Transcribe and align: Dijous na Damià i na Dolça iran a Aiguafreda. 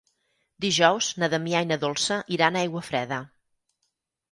Dijous 0.63 1.09
na 1.23 1.29
Damià 1.35 1.61
i 1.67 1.69
na 1.73 1.77
Dolça 1.85 2.19
iran 2.39 2.59
a 2.59 2.65
Aiguafreda. 2.65 3.23